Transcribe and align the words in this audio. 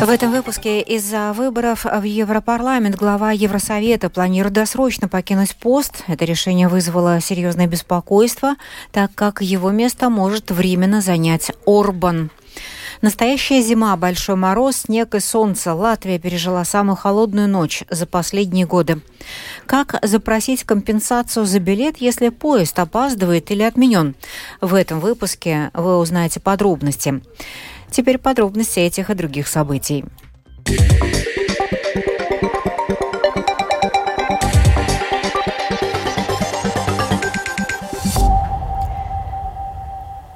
В 0.00 0.08
этом 0.08 0.30
выпуске 0.32 0.80
из-за 0.80 1.34
выборов 1.34 1.84
в 1.84 2.02
Европарламент 2.04 2.96
глава 2.96 3.32
Евросовета 3.32 4.08
планирует 4.08 4.54
досрочно 4.54 5.08
покинуть 5.08 5.54
пост. 5.54 6.04
Это 6.06 6.24
решение 6.24 6.68
вызвало 6.68 7.20
серьезное 7.20 7.66
беспокойство, 7.66 8.54
так 8.92 9.14
как 9.14 9.42
его 9.42 9.70
место 9.70 10.08
может 10.08 10.50
временно 10.50 11.02
занять 11.02 11.52
Орбан. 11.66 12.30
Настоящая 13.02 13.60
зима, 13.60 13.94
большой 13.98 14.36
мороз, 14.36 14.78
снег 14.78 15.14
и 15.14 15.20
солнце. 15.20 15.74
Латвия 15.74 16.18
пережила 16.18 16.64
самую 16.64 16.96
холодную 16.96 17.48
ночь 17.48 17.84
за 17.90 18.06
последние 18.06 18.66
годы. 18.66 19.00
Как 19.66 19.98
запросить 20.02 20.64
компенсацию 20.64 21.44
за 21.44 21.60
билет, 21.60 21.98
если 21.98 22.30
поезд 22.30 22.78
опаздывает 22.78 23.50
или 23.50 23.62
отменен? 23.62 24.14
В 24.62 24.74
этом 24.74 24.98
выпуске 24.98 25.70
вы 25.74 25.98
узнаете 25.98 26.40
подробности. 26.40 27.22
Теперь 27.90 28.18
подробности 28.18 28.80
этих 28.80 29.10
и 29.10 29.14
других 29.14 29.48
событий. 29.48 30.04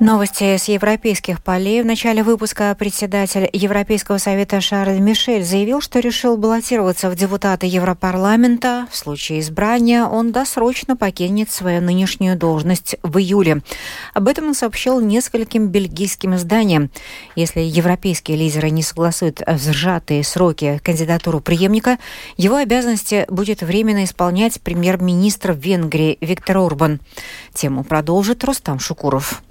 Новости 0.04 0.58
с 0.58 0.68
европейских 0.68 1.42
полей. 1.42 1.82
В 1.82 1.86
начале 1.86 2.22
выпуска 2.22 2.76
председатель 2.78 3.48
Европейского 3.54 4.18
совета 4.18 4.60
Шарль 4.60 4.98
Мишель 4.98 5.42
заявил, 5.42 5.80
что 5.80 5.98
решил 5.98 6.36
баллотироваться 6.36 7.08
в 7.08 7.16
депутаты 7.16 7.66
Европарламента. 7.66 8.86
В 8.90 8.96
случае 8.98 9.40
избрания 9.40 10.04
он 10.04 10.30
досрочно 10.30 10.95
покинет 10.95 11.50
свою 11.50 11.80
нынешнюю 11.80 12.36
должность 12.36 12.96
в 13.02 13.16
июле. 13.16 13.62
Об 14.12 14.28
этом 14.28 14.48
он 14.48 14.54
сообщил 14.54 15.00
нескольким 15.00 15.68
бельгийским 15.68 16.34
изданиям. 16.34 16.90
Если 17.34 17.60
европейские 17.60 18.36
лидеры 18.36 18.68
не 18.68 18.82
согласуют 18.82 19.40
в 19.40 19.73
сжатые 19.73 20.23
сроки 20.23 20.82
кандидатуру 20.84 21.40
преемника, 21.40 21.96
его 22.36 22.57
обязанности 22.57 23.24
будет 23.30 23.62
временно 23.62 24.04
исполнять 24.04 24.60
премьер-министр 24.60 25.52
Венгрии 25.52 26.18
Виктор 26.20 26.59
Орбан. 26.59 27.01
Тему 27.54 27.84
продолжит 27.84 28.45
Рустам 28.45 28.79
Шукуров. 28.79 29.42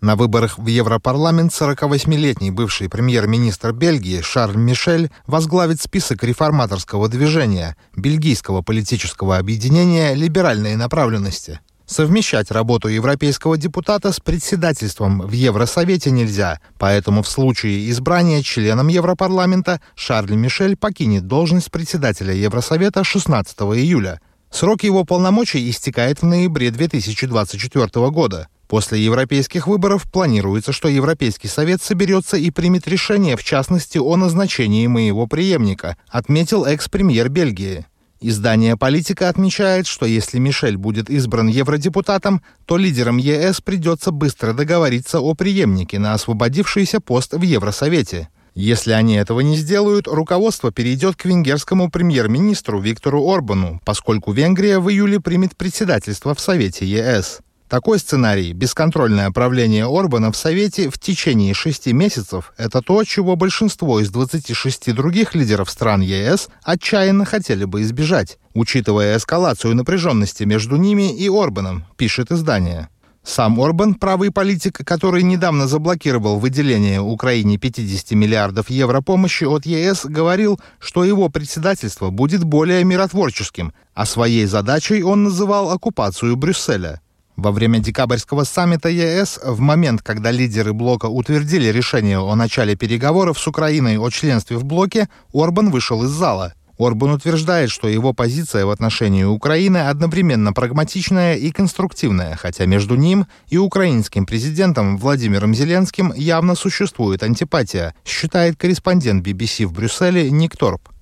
На 0.00 0.14
выборах 0.14 0.58
в 0.58 0.66
Европарламент 0.66 1.52
48-летний 1.52 2.50
бывший 2.50 2.90
премьер-министр 2.90 3.72
Бельгии 3.72 4.20
Шарль 4.20 4.56
Мишель 4.56 5.10
возглавит 5.26 5.80
список 5.80 6.22
реформаторского 6.22 7.08
движения, 7.08 7.76
бельгийского 7.96 8.60
политического 8.60 9.38
объединения 9.38 10.12
либеральной 10.14 10.76
направленности. 10.76 11.60
Совмещать 11.86 12.50
работу 12.50 12.88
европейского 12.88 13.56
депутата 13.56 14.12
с 14.12 14.20
председательством 14.20 15.20
в 15.20 15.32
Евросовете 15.32 16.10
нельзя, 16.10 16.60
поэтому 16.78 17.22
в 17.22 17.28
случае 17.28 17.88
избрания 17.90 18.42
членом 18.42 18.88
Европарламента 18.88 19.80
Шарль 19.94 20.34
Мишель 20.34 20.76
покинет 20.76 21.26
должность 21.26 21.70
председателя 21.70 22.34
Евросовета 22.34 23.02
16 23.02 23.56
июля. 23.60 24.20
Срок 24.50 24.82
его 24.82 25.04
полномочий 25.04 25.70
истекает 25.70 26.20
в 26.20 26.26
ноябре 26.26 26.70
2024 26.70 28.10
года. 28.10 28.48
После 28.68 29.00
европейских 29.04 29.68
выборов 29.68 30.10
планируется, 30.10 30.72
что 30.72 30.88
Европейский 30.88 31.48
совет 31.48 31.82
соберется 31.82 32.36
и 32.36 32.50
примет 32.50 32.88
решение, 32.88 33.36
в 33.36 33.44
частности, 33.44 33.98
о 33.98 34.16
назначении 34.16 34.86
моего 34.88 35.26
преемника, 35.26 35.96
отметил 36.08 36.64
экс-премьер 36.64 37.28
Бельгии. 37.28 37.86
Издание 38.20 38.76
«Политика» 38.76 39.28
отмечает, 39.28 39.86
что 39.86 40.06
если 40.06 40.38
Мишель 40.38 40.78
будет 40.78 41.10
избран 41.10 41.48
евродепутатом, 41.48 42.42
то 42.64 42.76
лидерам 42.76 43.18
ЕС 43.18 43.60
придется 43.60 44.10
быстро 44.10 44.52
договориться 44.52 45.20
о 45.20 45.34
преемнике 45.34 45.98
на 45.98 46.14
освободившийся 46.14 47.00
пост 47.00 47.34
в 47.34 47.42
Евросовете. 47.42 48.30
Если 48.54 48.92
они 48.92 49.16
этого 49.16 49.40
не 49.40 49.54
сделают, 49.54 50.08
руководство 50.08 50.72
перейдет 50.72 51.16
к 51.16 51.26
венгерскому 51.26 51.90
премьер-министру 51.90 52.80
Виктору 52.80 53.30
Орбану, 53.30 53.82
поскольку 53.84 54.32
Венгрия 54.32 54.78
в 54.78 54.90
июле 54.90 55.20
примет 55.20 55.54
председательство 55.54 56.34
в 56.34 56.40
Совете 56.40 56.86
ЕС. 56.86 57.40
Такой 57.68 57.98
сценарий, 57.98 58.52
бесконтрольное 58.52 59.32
правление 59.32 59.86
Орбана 59.86 60.30
в 60.30 60.36
Совете 60.36 60.88
в 60.88 61.00
течение 61.00 61.52
шести 61.52 61.92
месяцев, 61.92 62.52
это 62.56 62.80
то, 62.80 63.02
чего 63.02 63.34
большинство 63.34 63.98
из 63.98 64.10
26 64.10 64.94
других 64.94 65.34
лидеров 65.34 65.68
стран 65.68 66.00
ЕС 66.00 66.48
отчаянно 66.62 67.24
хотели 67.24 67.64
бы 67.64 67.82
избежать, 67.82 68.38
учитывая 68.54 69.16
эскалацию 69.16 69.74
напряженности 69.74 70.44
между 70.44 70.76
ними 70.76 71.12
и 71.12 71.28
Орбаном, 71.28 71.84
пишет 71.96 72.30
издание. 72.30 72.88
Сам 73.24 73.58
Орбан, 73.60 73.94
правый 73.94 74.30
политик, 74.30 74.86
который 74.86 75.24
недавно 75.24 75.66
заблокировал 75.66 76.38
выделение 76.38 77.00
Украине 77.00 77.58
50 77.58 78.12
миллиардов 78.12 78.70
евро 78.70 79.00
помощи 79.00 79.42
от 79.42 79.66
ЕС, 79.66 80.04
говорил, 80.04 80.60
что 80.78 81.02
его 81.02 81.28
председательство 81.30 82.10
будет 82.10 82.44
более 82.44 82.84
миротворческим, 82.84 83.72
а 83.92 84.06
своей 84.06 84.46
задачей 84.46 85.02
он 85.02 85.24
называл 85.24 85.72
оккупацию 85.72 86.36
Брюсселя– 86.36 87.00
во 87.36 87.52
время 87.52 87.78
декабрьского 87.78 88.44
саммита 88.44 88.88
ЕС, 88.88 89.38
в 89.44 89.60
момент, 89.60 90.02
когда 90.02 90.30
лидеры 90.30 90.72
блока 90.72 91.06
утвердили 91.06 91.66
решение 91.66 92.18
о 92.18 92.34
начале 92.34 92.76
переговоров 92.76 93.38
с 93.38 93.46
Украиной 93.46 93.98
о 93.98 94.10
членстве 94.10 94.56
в 94.56 94.64
блоке, 94.64 95.08
Орбан 95.32 95.70
вышел 95.70 96.02
из 96.02 96.10
зала. 96.10 96.54
Орбан 96.78 97.12
утверждает, 97.12 97.70
что 97.70 97.88
его 97.88 98.12
позиция 98.12 98.66
в 98.66 98.70
отношении 98.70 99.24
Украины 99.24 99.78
одновременно 99.78 100.52
прагматичная 100.52 101.36
и 101.36 101.50
конструктивная, 101.50 102.36
хотя 102.36 102.66
между 102.66 102.96
ним 102.96 103.26
и 103.48 103.56
украинским 103.56 104.26
президентом 104.26 104.98
Владимиром 104.98 105.54
Зеленским 105.54 106.12
явно 106.14 106.54
существует 106.54 107.22
антипатия, 107.22 107.94
считает 108.04 108.56
корреспондент 108.56 109.26
BBC 109.26 109.64
в 109.66 109.72
Брюсселе 109.72 110.30
Ник 110.30 110.56
Торп. 110.56 110.95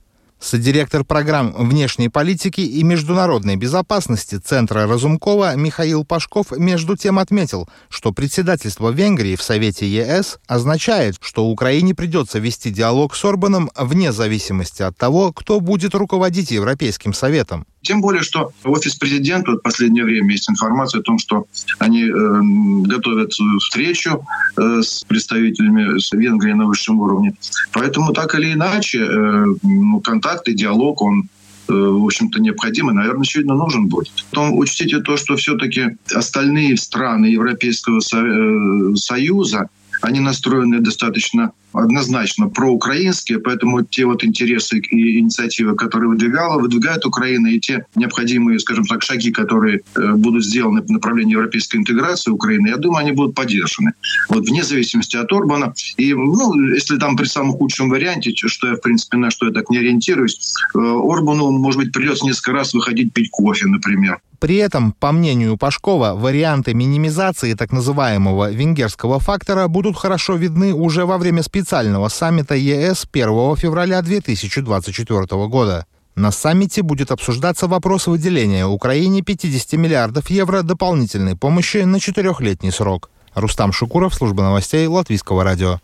Содиректор 0.44 1.04
программ 1.04 1.54
внешней 1.56 2.10
политики 2.10 2.60
и 2.60 2.82
международной 2.82 3.56
безопасности 3.56 4.34
Центра 4.34 4.86
Разумкова 4.86 5.56
Михаил 5.56 6.04
Пашков 6.04 6.50
между 6.50 6.98
тем 6.98 7.18
отметил, 7.18 7.66
что 7.88 8.12
председательство 8.12 8.90
Венгрии 8.90 9.36
в 9.36 9.42
Совете 9.42 9.88
ЕС 9.88 10.38
означает, 10.46 11.16
что 11.22 11.46
Украине 11.46 11.94
придется 11.94 12.40
вести 12.40 12.70
диалог 12.70 13.16
с 13.16 13.24
Орбаном 13.24 13.70
вне 13.74 14.12
зависимости 14.12 14.82
от 14.82 14.98
того, 14.98 15.32
кто 15.32 15.60
будет 15.60 15.94
руководить 15.94 16.50
Европейским 16.50 17.14
Советом. 17.14 17.66
Тем 17.84 18.00
более, 18.00 18.22
что 18.22 18.52
офис 18.64 18.94
президента 18.96 19.52
в 19.52 19.58
последнее 19.58 20.04
время 20.04 20.32
есть 20.32 20.50
информация 20.50 21.00
о 21.00 21.02
том, 21.02 21.18
что 21.18 21.46
они 21.78 22.04
э, 22.04 22.40
готовят 22.88 23.32
встречу 23.60 24.26
э, 24.56 24.80
с 24.82 25.04
представителями 25.04 25.94
Венгрии 26.16 26.52
на 26.52 26.66
высшем 26.66 26.98
уровне. 27.00 27.34
Поэтому 27.72 28.12
так 28.12 28.34
или 28.34 28.54
иначе 28.54 29.00
э, 29.00 29.44
ну, 29.62 30.00
контакт 30.00 30.48
и 30.48 30.54
диалог, 30.54 31.02
он 31.02 31.28
э, 31.68 31.72
в 31.72 32.04
общем-то, 32.04 32.40
необходим 32.40 32.90
и, 32.90 32.94
наверное, 32.94 33.22
очевидно, 33.22 33.54
нужен 33.54 33.88
будет. 33.88 34.12
Потом 34.30 34.56
учтите 34.56 35.00
то, 35.00 35.18
что 35.18 35.36
все-таки 35.36 35.96
остальные 36.14 36.78
страны 36.78 37.26
Европейского 37.26 37.98
э, 37.98 38.96
Союза, 38.96 39.68
они 40.04 40.20
настроены 40.20 40.80
достаточно 40.80 41.52
однозначно 41.72 42.48
проукраинские, 42.48 43.38
поэтому 43.40 43.82
те 43.82 44.04
вот 44.04 44.22
интересы 44.22 44.78
и 44.78 45.18
инициативы, 45.18 45.74
которые 45.74 46.10
выдвигала, 46.10 46.60
выдвигает 46.60 47.06
Украина, 47.06 47.48
и 47.48 47.58
те 47.58 47.86
необходимые, 47.96 48.58
скажем 48.58 48.84
так, 48.84 49.02
шаги, 49.02 49.32
которые 49.32 49.80
э, 49.96 50.12
будут 50.12 50.44
сделаны 50.44 50.82
в 50.82 50.90
направлении 50.90 51.32
европейской 51.32 51.78
интеграции 51.78 52.30
Украины, 52.30 52.68
я 52.68 52.76
думаю, 52.76 53.00
они 53.00 53.12
будут 53.12 53.34
поддержаны. 53.34 53.94
Вот 54.28 54.46
вне 54.46 54.62
зависимости 54.62 55.16
от 55.16 55.32
Орбана. 55.32 55.72
И, 55.96 56.12
ну, 56.12 56.54
если 56.74 56.98
там 56.98 57.16
при 57.16 57.24
самом 57.24 57.52
худшем 57.52 57.88
варианте, 57.88 58.32
что 58.34 58.68
я, 58.68 58.74
в 58.74 58.82
принципе, 58.82 59.16
на 59.16 59.30
что 59.30 59.46
я 59.46 59.52
так 59.52 59.70
не 59.70 59.78
ориентируюсь, 59.78 60.54
э, 60.74 60.78
Орбану, 60.78 61.50
может 61.50 61.80
быть, 61.80 61.92
придется 61.92 62.26
несколько 62.26 62.52
раз 62.52 62.74
выходить 62.74 63.12
пить 63.12 63.30
кофе, 63.30 63.66
например. 63.66 64.20
При 64.44 64.56
этом, 64.56 64.92
по 64.92 65.10
мнению 65.10 65.56
Пашкова, 65.56 66.12
варианты 66.12 66.74
минимизации 66.74 67.54
так 67.54 67.72
называемого 67.72 68.50
венгерского 68.50 69.18
фактора 69.18 69.68
будут 69.68 69.96
хорошо 69.96 70.34
видны 70.34 70.74
уже 70.74 71.06
во 71.06 71.16
время 71.16 71.42
специального 71.42 72.08
саммита 72.08 72.54
ЕС 72.54 73.06
1 73.10 73.56
февраля 73.56 74.02
2024 74.02 75.46
года. 75.46 75.86
На 76.14 76.30
саммите 76.30 76.82
будет 76.82 77.10
обсуждаться 77.10 77.68
вопрос 77.68 78.06
выделения 78.06 78.66
Украине 78.66 79.22
50 79.22 79.80
миллиардов 79.80 80.28
евро 80.28 80.60
дополнительной 80.60 81.36
помощи 81.36 81.78
на 81.78 81.98
четырехлетний 81.98 82.70
срок. 82.70 83.08
Рустам 83.34 83.72
Шукуров, 83.72 84.14
служба 84.14 84.42
новостей 84.42 84.86
Латвийского 84.86 85.42
радио. 85.42 85.80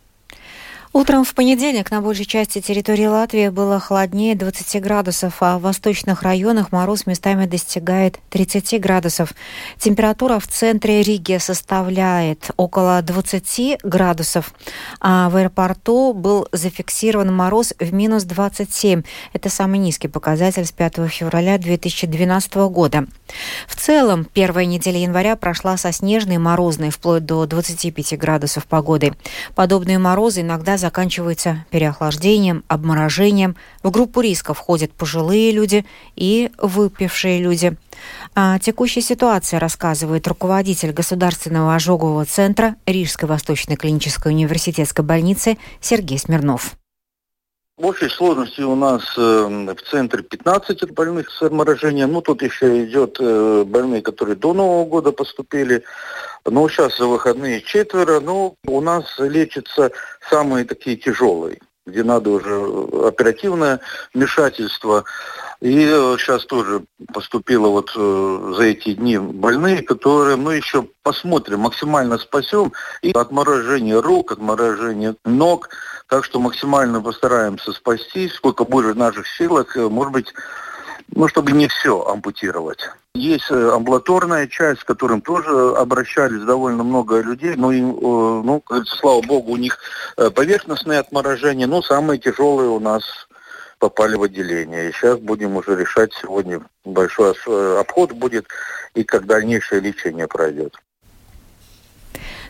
Утром 0.92 1.22
в 1.22 1.34
понедельник 1.34 1.92
на 1.92 2.00
большей 2.00 2.24
части 2.24 2.60
территории 2.60 3.06
Латвии 3.06 3.48
было 3.48 3.78
холоднее 3.78 4.34
20 4.34 4.82
градусов, 4.82 5.36
а 5.38 5.56
в 5.56 5.62
восточных 5.62 6.24
районах 6.24 6.72
мороз 6.72 7.06
местами 7.06 7.46
достигает 7.46 8.18
30 8.30 8.80
градусов. 8.80 9.32
Температура 9.78 10.40
в 10.40 10.48
центре 10.48 11.04
Риги 11.04 11.38
составляет 11.38 12.50
около 12.56 13.00
20 13.02 13.78
градусов, 13.84 14.52
а 15.00 15.30
в 15.30 15.36
аэропорту 15.36 16.12
был 16.12 16.48
зафиксирован 16.50 17.32
мороз 17.32 17.72
в 17.78 17.94
минус 17.94 18.24
27. 18.24 19.04
Это 19.32 19.48
самый 19.48 19.78
низкий 19.78 20.08
показатель 20.08 20.66
с 20.66 20.72
5 20.72 21.08
февраля 21.08 21.56
2012 21.58 22.52
года. 22.68 23.06
В 23.68 23.76
целом, 23.76 24.24
первая 24.24 24.64
неделя 24.64 24.98
января 24.98 25.36
прошла 25.36 25.76
со 25.76 25.92
снежной 25.92 26.34
и 26.34 26.38
морозной, 26.38 26.90
вплоть 26.90 27.24
до 27.24 27.46
25 27.46 28.18
градусов 28.18 28.66
погоды. 28.66 29.12
Подобные 29.54 29.98
морозы 29.98 30.40
иногда 30.40 30.79
заканчивается 30.80 31.64
переохлаждением, 31.70 32.64
обморожением. 32.66 33.54
В 33.84 33.90
группу 33.90 34.20
риска 34.20 34.54
входят 34.54 34.92
пожилые 34.92 35.52
люди 35.52 35.86
и 36.16 36.50
выпившие 36.58 37.40
люди. 37.40 37.76
О 38.34 38.58
текущей 38.58 39.02
ситуации 39.02 39.56
рассказывает 39.58 40.26
руководитель 40.26 40.92
Государственного 40.92 41.76
ожогового 41.76 42.24
центра 42.24 42.74
Рижской 42.86 43.28
Восточной 43.28 43.76
клинической 43.76 44.32
университетской 44.32 45.04
больницы 45.04 45.58
Сергей 45.80 46.18
Смирнов. 46.18 46.79
В 47.80 47.86
общей 47.86 48.10
сложности 48.10 48.60
у 48.60 48.74
нас 48.74 49.02
э, 49.16 49.20
в 49.74 49.90
центре 49.90 50.22
15 50.22 50.92
больных 50.92 51.30
с 51.30 51.40
обморожением. 51.40 52.12
Ну, 52.12 52.20
тут 52.20 52.42
еще 52.42 52.84
идет 52.84 53.16
э, 53.18 53.64
больные, 53.66 54.02
которые 54.02 54.36
до 54.36 54.52
Нового 54.52 54.84
года 54.84 55.12
поступили. 55.12 55.82
Ну, 56.44 56.68
сейчас 56.68 56.98
за 56.98 57.06
выходные 57.06 57.62
четверо. 57.62 58.20
Ну, 58.20 58.54
у 58.66 58.80
нас 58.82 59.06
лечатся 59.16 59.92
самые 60.28 60.66
такие 60.66 60.98
тяжелые, 60.98 61.58
где 61.86 62.04
надо 62.04 62.28
уже 62.28 62.54
оперативное 63.06 63.80
вмешательство. 64.12 65.04
И 65.62 65.86
сейчас 66.18 66.44
тоже 66.44 66.82
поступило 67.14 67.68
вот 67.68 67.92
э, 67.96 68.52
за 68.58 68.62
эти 68.62 68.92
дни 68.92 69.16
больные, 69.16 69.80
которые 69.80 70.36
мы 70.36 70.56
еще 70.56 70.86
посмотрим, 71.02 71.60
максимально 71.60 72.18
спасем. 72.18 72.74
И 73.00 73.12
отморожение 73.12 74.00
рук, 74.00 74.32
отморожение 74.32 75.16
ног– 75.24 75.70
так 76.10 76.24
что 76.24 76.40
максимально 76.40 77.00
постараемся 77.00 77.72
спасти, 77.72 78.28
сколько 78.28 78.64
будет 78.64 78.96
в 78.96 78.98
наших 78.98 79.28
силах, 79.28 79.76
э, 79.76 79.88
может 79.88 80.12
быть, 80.12 80.34
ну, 81.14 81.28
чтобы 81.28 81.52
не 81.52 81.68
все 81.68 82.04
ампутировать. 82.04 82.80
Есть 83.14 83.48
э, 83.50 83.70
амбулаторная 83.70 84.48
часть, 84.48 84.82
к 84.82 84.86
которым 84.86 85.20
тоже 85.20 85.76
обращались 85.76 86.42
довольно 86.42 86.82
много 86.82 87.20
людей. 87.20 87.54
Ну, 87.54 87.70
и, 87.70 87.80
ну, 87.80 88.60
слава 88.86 89.22
богу, 89.22 89.52
у 89.52 89.56
них 89.56 89.78
э, 90.16 90.30
поверхностные 90.30 90.98
отморожения, 90.98 91.68
но 91.68 91.80
самые 91.80 92.18
тяжелые 92.18 92.70
у 92.70 92.80
нас 92.80 93.04
попали 93.78 94.16
в 94.16 94.24
отделение. 94.24 94.90
И 94.90 94.92
сейчас 94.92 95.16
будем 95.20 95.56
уже 95.56 95.76
решать 95.76 96.12
сегодня 96.20 96.60
большой 96.84 97.34
обход 97.78 98.12
будет 98.12 98.46
и 98.94 99.04
как 99.04 99.26
дальнейшее 99.26 99.80
лечение 99.80 100.26
пройдет. 100.26 100.76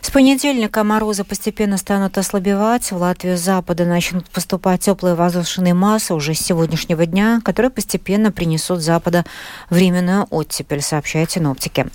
С 0.01 0.09
понедельника 0.09 0.83
морозы 0.83 1.23
постепенно 1.23 1.77
станут 1.77 2.17
ослабевать. 2.17 2.91
В 2.91 2.97
Латвию 2.97 3.37
с 3.37 3.41
запада 3.41 3.85
начнут 3.85 4.27
поступать 4.31 4.81
теплые 4.81 5.13
воздушные 5.13 5.75
массы 5.75 6.15
уже 6.15 6.33
с 6.33 6.39
сегодняшнего 6.39 7.05
дня, 7.05 7.39
которые 7.45 7.69
постепенно 7.69 8.31
принесут 8.31 8.81
с 8.81 8.85
запада 8.85 9.25
временную 9.69 10.25
оттепель, 10.31 10.81
сообщают 10.81 11.29
синоптики. 11.29 11.87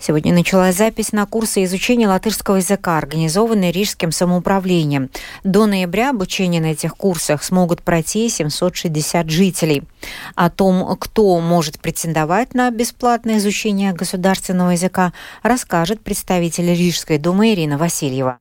Сегодня 0.00 0.32
началась 0.32 0.76
запись 0.76 1.12
на 1.12 1.26
курсы 1.26 1.64
изучения 1.64 2.06
латышского 2.06 2.56
языка, 2.56 2.98
организованные 2.98 3.72
Рижским 3.72 4.12
самоуправлением. 4.12 5.10
До 5.44 5.66
ноября 5.66 6.10
обучение 6.10 6.60
на 6.60 6.72
этих 6.72 6.96
курсах 6.96 7.42
смогут 7.42 7.82
пройти 7.82 8.28
760 8.28 9.28
жителей. 9.28 9.82
О 10.34 10.50
том, 10.50 10.96
кто 10.96 11.40
может 11.40 11.80
претендовать 11.80 12.54
на 12.54 12.70
бесплатное 12.70 13.38
изучение 13.38 13.92
государственного 13.92 14.70
языка, 14.70 15.12
расскажет 15.42 16.00
представитель 16.00 16.74
Рижской 16.74 17.18
думы 17.18 17.52
Ирина 17.52 17.76
Васильева 17.76 18.38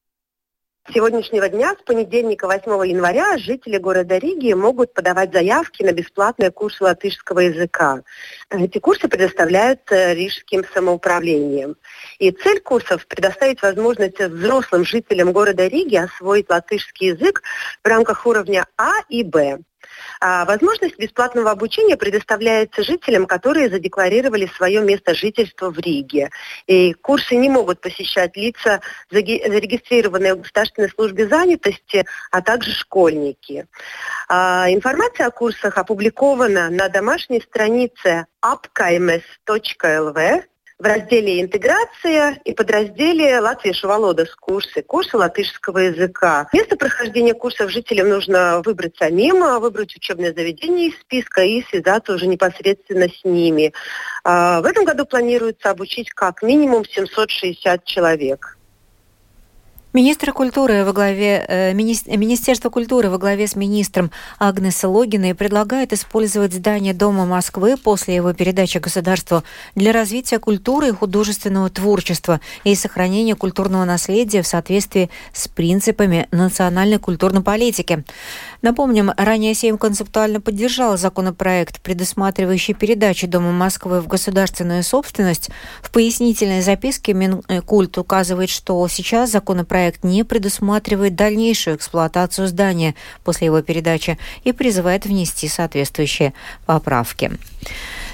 сегодняшнего 0.94 1.50
дня, 1.50 1.75
с 1.80 1.84
понедельника 1.84 2.48
8 2.48 2.88
января, 2.88 3.38
жители 3.38 3.78
города 3.78 4.18
Риги 4.18 4.54
могут 4.54 4.94
подавать 4.94 5.34
заявки 5.34 5.84
на 5.84 5.92
бесплатные 5.92 6.51
курсы 6.51 6.84
латышского 6.84 7.39
языка. 7.39 8.01
Эти 8.50 8.80
курсы 8.80 9.07
предоставляют 9.07 9.81
э, 9.92 10.13
рижским 10.13 10.63
самоуправлением. 10.74 11.75
И 12.19 12.31
цель 12.31 12.62
курсов– 12.62 13.06
предоставить 13.07 13.62
возможность 13.62 14.19
взрослым 14.19 14.86
жителям 14.86 15.34
города 15.34 15.68
Риги 15.68 15.95
освоить 15.95 16.50
латышский 16.50 17.10
язык 17.10 17.42
в 17.84 17.88
рамках 17.88 18.25
уровня 18.25 18.66
А 18.78 18.94
и 19.10 19.24
Б. 19.24 19.60
А 20.19 20.46
возможность 20.46 20.98
бесплатного 20.98 21.52
обучения 21.52 21.98
предоставляется 21.98 22.84
жителям, 22.84 23.25
которые 23.25 23.69
задекларировали 23.69 24.50
свое 24.56 24.81
место 24.81 25.14
жительства 25.14 25.69
в 25.69 25.80
Риге. 25.80 26.30
И 26.66 26.94
курсы 26.94 27.36
не 27.36 27.50
могут 27.50 27.81
посещать 27.81 28.36
лица, 28.36 28.81
зарегистрированные 29.12 30.36
в 30.36 30.42
Государственной 30.42 30.90
службе 30.90 31.28
занятости, 31.28 32.06
а 32.31 32.42
также 32.42 32.72
школьники. 32.72 33.68
А, 34.28 34.66
информация 34.69 35.28
о 35.28 35.31
курсах 35.31 35.78
опубликована 35.78 36.70
на 36.70 36.90
домашней 36.90 37.42
странице 37.42 38.25
apkaimes.lv 38.44 40.44
в 40.79 40.83
разделе 40.83 41.41
«Интеграция» 41.41 42.39
и 42.45 42.53
подразделе 42.53 43.39
«Латвия 43.39 43.74
Шувалодас» 43.74 44.35
курсы, 44.35 44.83
курсы 44.83 45.18
латышского 45.18 45.79
языка. 45.79 46.47
Место 46.53 46.77
прохождения 46.77 47.33
курсов 47.33 47.71
жителям 47.71 48.09
нужно 48.09 48.62
выбрать 48.63 48.95
самим, 48.95 49.59
выбрать 49.59 49.95
учебное 49.95 50.33
заведение 50.33 50.89
из 50.89 51.00
списка 51.00 51.41
и 51.41 51.63
связаться 51.63 52.13
уже 52.13 52.27
непосредственно 52.27 53.07
с 53.07 53.24
ними. 53.24 53.74
А, 54.24 54.62
в 54.62 54.65
этом 54.65 54.85
году 54.85 55.06
планируется 55.06 55.71
обучить 55.71 56.12
как 56.12 56.44
минимум 56.44 56.85
760 56.85 57.83
человек. 57.83 58.56
Министр 59.98 60.32
культуры 60.32 60.86
во 60.86 60.94
главе, 60.94 61.44
э, 61.48 61.74
мини, 61.74 61.96
Министерство 62.18 62.70
культуры 62.70 63.10
во 63.10 63.18
главе 63.18 63.48
с 63.48 63.56
министром 63.56 64.12
Агнесой 64.38 64.92
Логиной 64.92 65.34
предлагает 65.34 65.92
использовать 65.92 66.54
здание 66.54 66.94
Дома 66.94 67.26
Москвы 67.26 67.78
после 67.78 68.14
его 68.14 68.32
передачи 68.34 68.78
государству 68.78 69.44
для 69.74 69.92
развития 69.92 70.38
культуры 70.38 70.90
и 70.90 70.92
художественного 70.92 71.72
творчества 71.72 72.40
и 72.64 72.76
сохранения 72.76 73.34
культурного 73.34 73.86
наследия 73.86 74.44
в 74.44 74.48
соответствии 74.48 75.10
с 75.34 75.48
принципами 75.48 76.28
национальной 76.30 77.00
культурной 77.00 77.42
политики. 77.42 78.04
Напомним, 78.62 79.12
ранее 79.18 79.54
Сейм 79.54 79.77
концептуально 79.77 80.42
поддержал 80.42 80.98
законопроект, 80.98 81.81
предусматривающий 81.81 82.74
передачу 82.74 83.27
Дома 83.27 83.51
Москвы 83.51 84.01
в 84.01 84.07
государственную 84.07 84.83
собственность. 84.83 85.50
В 85.81 85.92
пояснительной 85.92 86.62
записке 86.62 87.13
Минкульт 87.13 87.98
указывает, 87.98 88.50
что 88.50 88.88
сейчас 88.88 89.31
законопроект 89.31 90.04
не 90.04 90.24
предусматривает 90.24 91.15
дальнейшую 91.15 91.77
эксплуатацию 91.77 92.48
здания 92.48 92.95
после 93.24 93.45
его 93.45 93.62
передачи 93.62 94.18
и 94.44 94.51
призывает 94.51 95.06
внести 95.06 95.48
соответствующие 95.48 96.33
поправки. 96.65 97.31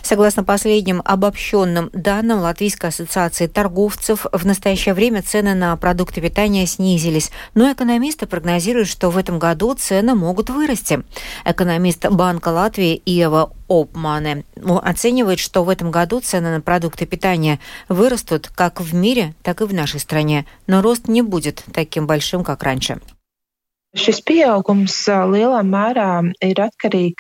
Согласно 0.04 0.44
последним 0.44 1.02
обобщенным 1.06 1.90
данным 1.94 2.40
Латвийской 2.40 2.88
ассоциации 2.88 3.48
торговцев, 3.48 4.26
в 4.34 4.46
настоящее 4.46 4.94
время 4.94 5.22
цены 5.22 5.54
на 5.54 5.76
продукты 5.78 6.20
питания 6.20 6.68
снизились, 6.68 7.32
но 7.56 7.72
экономисты 7.72 8.28
прогнозируют, 8.28 8.90
что 8.90 9.10
в 9.10 9.18
этом 9.18 9.40
году 9.40 9.74
цены 9.76 10.14
могут 10.14 10.50
вырасти. 10.50 11.04
Экономист 11.46 12.06
Банка 12.10 12.50
Латвии 12.50 13.02
Иова 13.06 13.54
Опмане 13.70 14.44
оценивает, 14.66 15.40
что 15.40 15.64
в 15.64 15.70
этом 15.70 15.90
году 15.90 16.20
цены 16.20 16.52
на 16.52 16.60
продукты 16.60 17.06
питания 17.06 17.62
вырастут 17.88 18.50
как 18.54 18.82
в 18.82 18.94
мире, 18.94 19.34
так 19.42 19.62
и 19.62 19.66
в 19.66 19.74
нашей 19.74 20.02
стране, 20.02 20.46
но 20.68 20.82
рост 20.82 21.08
не 21.08 21.22
будет 21.22 21.64
таким 21.72 22.08
большим, 22.08 22.44
как 22.44 22.64
раньше. 22.64 23.00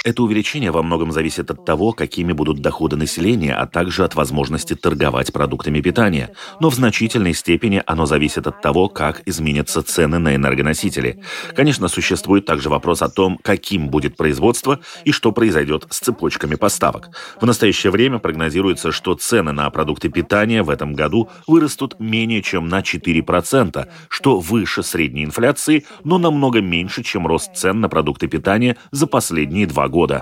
Это 0.03 0.24
увеличение 0.24 0.72
во 0.72 0.82
многом 0.82 1.12
зависит 1.12 1.51
от 1.51 1.63
того, 1.65 1.92
какими 1.92 2.34
будут 2.34 2.62
доходы 2.62 2.96
населения, 2.96 3.53
а 3.53 3.68
также 3.68 4.03
от 4.03 4.15
возможности 4.15 4.74
торговать 4.74 5.32
продуктами 5.32 5.82
питания. 5.82 6.32
Но 6.60 6.72
в 6.72 6.74
значительной 6.74 7.36
степени 7.36 7.84
оно 7.86 8.08
зависит 8.08 8.48
от 8.48 8.60
того, 8.63 8.89
как 8.89 9.22
изменятся 9.27 9.84
цены 9.84 10.18
на 10.18 10.34
энергоносители. 10.34 11.22
Конечно, 11.56 11.88
существует 11.88 12.48
также 12.48 12.70
вопрос 12.70 13.03
о 13.03 13.10
том, 13.10 13.38
каким 13.44 13.89
будет 13.89 14.18
производство 14.18 14.80
и 15.06 15.12
что 15.12 15.32
произойдет 15.32 15.86
с 15.92 16.00
цепочками 16.00 16.56
поставок. 16.56 17.10
В 17.39 17.46
настоящее 17.46 17.92
время 17.92 18.18
прогнозируется, 18.18 18.92
что 18.92 19.13
цены 19.13 19.51
на 19.51 19.70
продукты 19.70 20.10
питания 20.10 20.63
в 20.63 20.72
этом 20.72 20.96
году 20.96 21.30
вырастут 21.46 22.00
менее 22.00 22.42
чем 22.42 22.68
на 22.68 22.80
4%, 22.80 23.88
что 24.10 24.39
выше 24.39 24.82
средней 24.82 25.24
инфляции, 25.24 25.86
но 26.03 26.18
намного 26.18 26.62
меньше, 26.63 27.03
чем 27.03 27.27
рост 27.27 27.55
цен 27.55 27.82
на 27.82 27.89
продукты 27.89 28.27
питания 28.27 28.77
за 28.91 29.08
последние 29.08 29.67
два 29.67 29.88
года. 29.88 30.22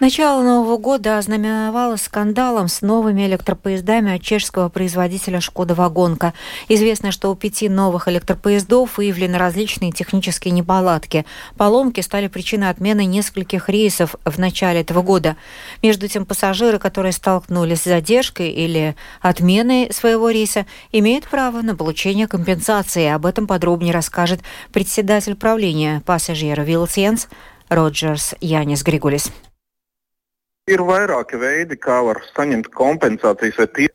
Начало 0.00 0.42
Нового 0.42 0.78
года 0.78 1.18
ознаменовалось 1.18 2.00
скандалом 2.00 2.68
с 2.68 2.80
новыми 2.80 3.26
электропоездами 3.26 4.14
от 4.14 4.22
чешского 4.22 4.70
производителя 4.70 5.42
«Шкода 5.42 5.74
Вагонка». 5.74 6.32
Известно, 6.70 7.12
что 7.12 7.30
у 7.30 7.34
пяти 7.34 7.68
новых 7.68 8.08
электропоездов 8.08 8.96
выявлены 8.96 9.36
различные 9.36 9.92
технические 9.92 10.52
неполадки. 10.52 11.26
Поломки 11.58 12.00
стали 12.00 12.28
причиной 12.28 12.70
отмены 12.70 13.04
нескольких 13.04 13.68
рейсов 13.68 14.14
в 14.24 14.38
начале 14.38 14.80
этого 14.80 15.02
года. 15.02 15.36
Между 15.82 16.08
тем, 16.08 16.24
пассажиры, 16.24 16.78
которые 16.78 17.12
столкнулись 17.12 17.82
с 17.82 17.84
задержкой 17.84 18.48
или 18.48 18.96
отменой 19.20 19.92
своего 19.92 20.30
рейса, 20.30 20.64
имеют 20.92 21.28
право 21.28 21.60
на 21.60 21.76
получение 21.76 22.26
компенсации. 22.26 23.06
Об 23.06 23.26
этом 23.26 23.46
подробнее 23.46 23.92
расскажет 23.92 24.40
председатель 24.72 25.34
правления 25.34 26.00
пассажира 26.06 26.62
Вилсенс 26.62 27.28
Роджерс 27.68 28.34
Янис 28.40 28.82
Григулис. 28.82 29.30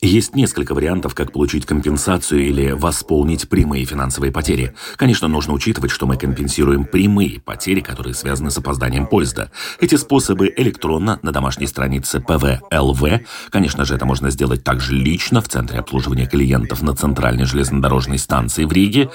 Есть 0.02 0.36
несколько 0.36 0.74
вариантов, 0.74 1.16
как 1.16 1.32
получить 1.32 1.66
компенсацию 1.66 2.42
или 2.42 2.72
восполнить 2.72 3.48
прямые 3.48 3.86
финансовые 3.86 4.34
потери. 4.34 4.74
Конечно, 4.98 5.30
нужно 5.30 5.54
учитывать, 5.54 5.92
что 5.92 6.06
мы 6.06 6.18
компенсируем 6.18 6.84
прямые 6.84 7.40
потери, 7.40 7.80
которые 7.80 8.14
связаны 8.14 8.52
с 8.52 8.58
опозданием 8.58 9.08
поезда. 9.08 9.52
Эти 9.80 9.96
способы 9.96 10.54
электронно 10.54 11.18
на 11.22 11.32
домашней 11.32 11.68
странице 11.68 12.20
pv.lv. 12.20 13.22
Конечно 13.52 13.86
же, 13.86 13.96
это 13.96 14.06
можно 14.06 14.30
сделать 14.30 14.66
также 14.66 14.96
лично 14.96 15.40
в 15.40 15.48
Центре 15.48 15.80
обслуживания 15.80 16.26
клиентов 16.26 16.82
на 16.82 16.94
Центральной 16.94 17.46
железнодорожной 17.46 18.18
станции 18.18 18.66
в 18.66 18.74
Риге. 18.74 19.10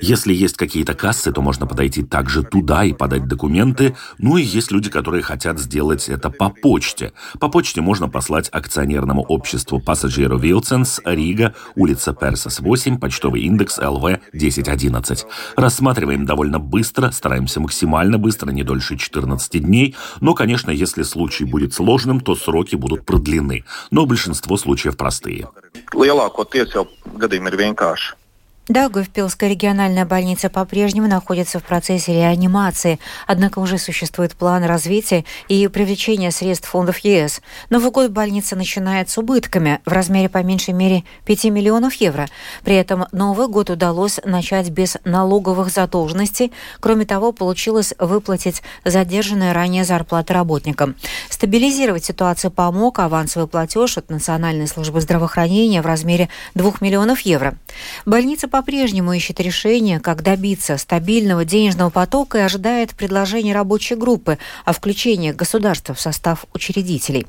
Если 0.00 0.34
есть 0.34 0.56
какие-то 0.56 0.94
кассы, 0.94 1.30
то 1.30 1.40
можно 1.40 1.66
подойти 1.66 2.02
также 2.02 2.42
туда 2.42 2.82
и 2.84 2.92
подать 2.92 3.28
документы. 3.28 3.96
Ну 4.18 4.36
и 4.36 4.42
есть 4.42 4.72
люди, 4.72 4.90
которые 4.90 5.22
хотят 5.22 5.60
сделать 5.60 6.08
это 6.08 6.30
по 6.30 6.50
почте. 6.50 7.12
По 7.38 7.48
почте 7.48 7.80
можно 7.80 8.08
послать 8.08 8.48
акционерному 8.48 9.22
обществу 9.22 9.80
Pasažieru 9.80 10.40
vilciens, 10.40 11.00
Рига, 11.04 11.54
улица 11.76 12.12
Персес 12.12 12.58
8, 12.58 12.98
почтовый 12.98 13.42
индекс 13.42 13.78
LV 13.78 14.04
1011. 14.32 15.26
Рассматриваем 15.56 16.26
довольно 16.26 16.58
быстро, 16.58 17.12
стараемся 17.12 17.60
максимально 17.60 18.18
быстро, 18.18 18.50
не 18.50 18.64
дольше 18.64 18.98
14 18.98 19.62
дней. 19.62 19.94
Но, 20.20 20.34
конечно, 20.34 20.72
если 20.72 21.04
случай 21.04 21.44
будет 21.44 21.72
сложным, 21.72 22.20
то 22.20 22.34
сроки 22.34 22.74
будут 22.74 23.06
продлены. 23.06 23.64
Но 23.92 24.06
большинство 24.06 24.56
случаев 24.56 24.96
простые. 24.96 25.48
Lielākoties 25.94 26.74
jau 26.74 26.86
gadījumi 27.20 27.52
ir 27.52 27.58
vienkārši. 27.60 28.23
Даугавпилская 28.68 29.50
региональная 29.50 30.06
больница 30.06 30.48
по-прежнему 30.48 31.06
находится 31.06 31.58
в 31.58 31.64
процессе 31.64 32.14
реанимации, 32.14 32.98
однако 33.26 33.58
уже 33.58 33.76
существует 33.76 34.34
план 34.34 34.64
развития 34.64 35.26
и 35.48 35.68
привлечения 35.68 36.30
средств 36.30 36.70
фондов 36.70 36.96
ЕС. 37.00 37.42
Новый 37.68 37.90
год 37.90 38.10
больница 38.10 38.56
начинает 38.56 39.10
с 39.10 39.18
убытками 39.18 39.80
в 39.84 39.92
размере 39.92 40.30
по 40.30 40.42
меньшей 40.42 40.72
мере 40.72 41.04
5 41.26 41.44
миллионов 41.46 41.92
евро. 41.96 42.26
При 42.64 42.74
этом 42.74 43.04
Новый 43.12 43.48
год 43.48 43.68
удалось 43.68 44.18
начать 44.24 44.70
без 44.70 44.96
налоговых 45.04 45.68
задолженностей. 45.68 46.50
Кроме 46.80 47.04
того, 47.04 47.32
получилось 47.32 47.92
выплатить 47.98 48.62
задержанные 48.86 49.52
ранее 49.52 49.84
зарплаты 49.84 50.32
работникам. 50.32 50.96
Стабилизировать 51.28 52.06
ситуацию 52.06 52.50
помог 52.50 52.98
авансовый 52.98 53.46
платеж 53.46 53.98
от 53.98 54.08
Национальной 54.08 54.66
службы 54.66 55.02
здравоохранения 55.02 55.82
в 55.82 55.86
размере 55.86 56.30
2 56.54 56.72
миллионов 56.80 57.20
евро. 57.20 57.58
Больница 58.06 58.48
по-прежнему 58.54 59.12
ищет 59.12 59.40
решение, 59.40 59.98
как 59.98 60.22
добиться 60.22 60.78
стабильного 60.78 61.44
денежного 61.44 61.90
потока 61.90 62.38
и 62.38 62.42
ожидает 62.42 62.94
предложения 62.94 63.52
рабочей 63.52 63.96
группы 63.96 64.38
о 64.64 64.72
включении 64.72 65.32
государства 65.32 65.92
в 65.92 66.00
состав 66.00 66.46
учредителей. 66.54 67.26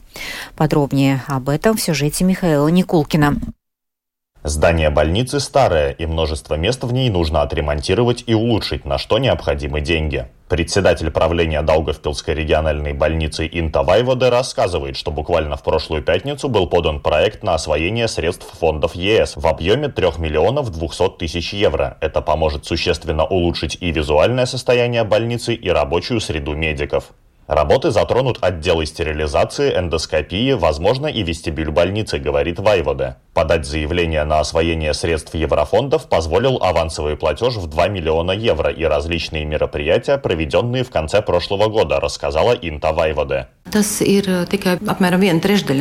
Подробнее 0.56 1.24
об 1.26 1.50
этом 1.50 1.78
в 1.78 1.82
сюжете 1.82 2.26
Михаила 2.26 2.68
Никулкина. 2.68 3.40
Здание 4.48 4.92
больницы 4.92 5.40
старое, 5.40 5.90
и 5.90 6.06
множество 6.06 6.54
мест 6.54 6.84
в 6.84 6.94
ней 6.94 7.10
нужно 7.10 7.42
отремонтировать 7.42 8.26
и 8.28 8.36
улучшить, 8.36 8.86
на 8.86 9.00
что 9.00 9.18
необходимы 9.18 9.82
деньги. 9.82 10.28
Председатель 10.50 11.10
правления 11.10 11.64
Даугавпилской 11.64 12.36
региональной 12.36 12.94
больницы 12.94 13.50
Инта 13.52 13.82
Вайводе 13.82 14.30
рассказывает, 14.30 14.98
что 14.98 15.10
буквально 15.10 15.58
в 15.58 15.64
прошлую 15.64 16.04
пятницу 16.04 16.48
был 16.48 16.68
подан 16.68 17.00
проект 17.00 17.42
на 17.42 17.56
освоение 17.56 18.08
средств 18.08 18.46
фондов 18.60 18.94
ЕС 18.94 19.36
в 19.36 19.48
объеме 19.48 19.88
3 19.88 20.10
миллионов 20.20 20.70
200 20.70 21.18
тысяч 21.18 21.52
евро. 21.52 21.98
Это 22.00 22.22
поможет 22.22 22.68
существенно 22.68 23.26
улучшить 23.26 23.80
и 23.82 23.90
визуальное 23.90 24.46
состояние 24.46 25.06
больницы, 25.06 25.56
и 25.56 25.70
рабочую 25.70 26.20
среду 26.22 26.54
медиков. 26.54 27.14
Работы 27.48 27.92
затронут 27.92 28.40
отделы 28.42 28.88
стерилизации, 28.88 29.78
эндоскопии, 29.78 30.54
возможно 30.54 31.06
и 31.06 31.22
вестибюль 31.22 31.70
больницы, 31.70 32.18
говорит 32.18 32.58
Вайводе. 32.58 33.18
Подать 33.36 33.68
заявление 33.68 34.24
на 34.24 34.40
освоение 34.40 34.94
средств 34.96 35.36
еврофондов 35.36 36.08
позволил 36.08 36.58
авансовый 36.64 37.18
платеж 37.18 37.56
в 37.56 37.68
2 37.68 37.90
миллиона 37.90 38.32
евро 38.32 38.72
и 38.72 38.84
различные 38.86 39.46
мероприятия, 39.46 40.18
проведенные 40.18 40.84
в 40.84 40.90
конце 40.90 41.22
прошлого 41.22 41.68
года, 41.68 42.00
рассказала 42.00 42.54
Инта 42.54 42.94
Вайводе. 42.94 43.48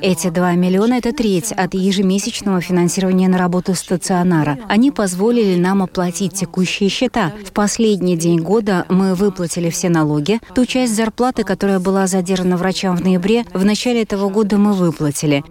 Эти 0.03 0.31
2 0.31 0.53
миллиона– 0.55 0.95
это 0.99 1.13
треть 1.13 1.53
от 1.53 1.75
ежемесячного 1.75 2.61
финансирования 2.61 3.29
на 3.29 3.39
работу 3.39 3.75
стационара. 3.75 4.59
Они 4.69 4.91
позволили 4.91 5.55
нам 5.57 5.81
оплатить 5.83 6.35
текущие 6.35 6.89
счета. 6.89 7.33
В 7.47 7.53
последний 7.53 8.17
день 8.17 8.41
года 8.41 8.85
мы 8.89 9.15
выплатили 9.15 9.71
все 9.71 9.91
налоги. 9.91 10.41
Ту 10.57 10.67
часть 10.67 10.97
зарплаты, 10.97 11.45
которая 11.45 11.54
была 11.79 12.07
задержана 12.07 12.57
врачам 12.57 12.97
в 12.97 13.03
ноябре, 13.03 13.45
в 13.55 13.65
начале 13.65 14.03
этого 14.03 14.29
года 14.29 14.59
мы 14.59 14.73
выплатили. 14.73 15.43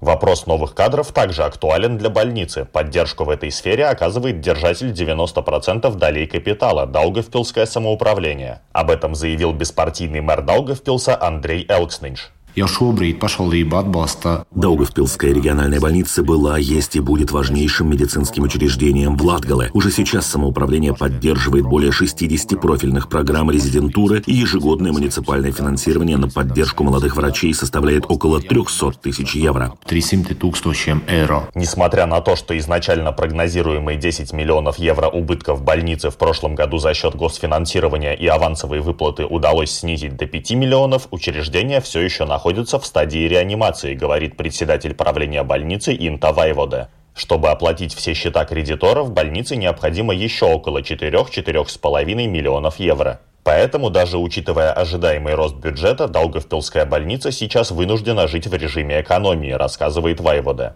Вопрос 0.00 0.46
новых 0.46 0.74
кадров 0.74 1.12
также 1.12 1.42
актуален 1.42 1.98
для 1.98 2.08
больницы. 2.08 2.64
Поддержку 2.64 3.24
в 3.24 3.30
этой 3.30 3.50
сфере 3.50 3.86
оказывает 3.86 4.40
держатель 4.40 4.92
90% 4.92 5.94
долей 5.96 6.26
капитала– 6.26 6.86
Даугавпилское 6.88 7.66
самоуправление. 7.66 8.62
Об 8.72 8.90
этом 8.90 9.14
заявил 9.14 9.52
беспартийный 9.52 10.20
мэр 10.20 10.42
Даугавпилса 10.42 11.20
Андрей 11.20 11.66
Элкснинш. 11.68 12.32
Jau 12.58 12.66
šobrīd 12.66 13.20
pašvaldība 13.22 13.78
atbalsta. 13.78 14.44
Даугавпилская 14.50 15.32
региональная 15.32 15.78
больница 15.78 16.24
была, 16.24 16.58
есть 16.58 16.96
и 16.96 17.00
будет 17.00 17.30
важнейшим 17.30 17.88
медицинским 17.88 18.42
учреждением 18.42 19.16
в 19.16 19.22
Латгале. 19.22 19.70
Уже 19.72 19.92
сейчас 19.92 20.26
самоуправление 20.26 20.92
поддерживает 20.92 21.64
более 21.64 21.92
60 21.92 22.60
профильных 22.60 23.08
программ 23.08 23.52
резидентуры 23.52 24.24
и 24.26 24.34
ежегодное 24.34 24.90
муниципальное 24.90 25.52
финансирование 25.52 26.16
на 26.16 26.28
поддержку 26.28 26.82
молодых 26.82 27.14
врачей 27.14 27.54
составляет 27.54 28.06
около 28.08 28.40
300 28.40 28.94
тысяч 29.00 29.36
евро. 29.36 29.74
300 29.86 30.34
тысяч 30.34 30.88
евро. 30.88 31.48
Несмотря 31.54 32.06
на 32.06 32.20
то, 32.20 32.34
что 32.34 32.58
изначально 32.58 33.12
прогнозируемые 33.12 33.96
10 33.96 34.32
миллионов 34.32 34.80
евро 34.80 35.06
убытков 35.06 35.62
больницы 35.62 36.10
в 36.10 36.16
прошлом 36.16 36.56
году 36.56 36.78
за 36.78 36.94
счет 36.94 37.14
госфинансирования 37.14 38.14
и 38.14 38.26
авансовые 38.26 38.82
выплаты 38.82 39.24
удалось 39.24 39.70
снизить 39.70 40.16
до 40.16 40.26
5 40.26 40.50
миллионов, 40.52 41.06
учреждение 41.12 41.80
все 41.80 42.00
еще 42.00 42.24
находится 42.24 42.39
находится 42.40 42.78
в 42.78 42.86
стадии 42.86 43.28
реанимации, 43.28 43.92
говорит 43.92 44.34
председатель 44.34 44.94
правления 44.94 45.42
больницы 45.42 45.94
Инта 45.94 46.32
Вайводе. 46.32 46.88
Чтобы 47.14 47.50
оплатить 47.50 47.92
все 47.92 48.14
счета 48.14 48.46
кредиторов, 48.46 49.12
больнице 49.12 49.56
необходимо 49.56 50.14
еще 50.14 50.46
около 50.46 50.80
4-4,5 50.80 52.14
миллионов 52.26 52.76
евро. 52.76 53.20
Поэтому, 53.44 53.90
даже 53.90 54.16
учитывая 54.16 54.72
ожидаемый 54.72 55.34
рост 55.34 55.56
бюджета, 55.56 56.08
Даугавпилская 56.08 56.86
больница 56.86 57.30
сейчас 57.30 57.72
вынуждена 57.72 58.26
жить 58.26 58.46
в 58.46 58.54
режиме 58.54 59.02
экономии, 59.02 59.52
рассказывает 59.52 60.20
Вайводе. 60.20 60.72